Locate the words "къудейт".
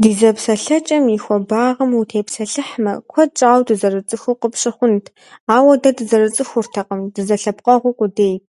7.98-8.48